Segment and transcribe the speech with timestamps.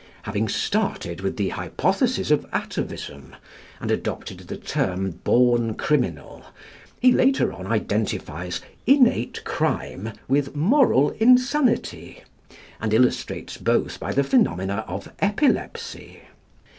[0.23, 3.35] Having started with the hypothesis of atavism,
[3.79, 6.43] and adopted the term "born criminal,"
[6.99, 12.23] he later on identifies "innate crime" with "moral insanity,"
[12.81, 16.23] and illustrates both by the phenomena of epilepsy.